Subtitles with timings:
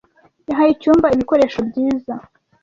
[0.49, 2.13] Yahaye icyumba ibikoresho byiza.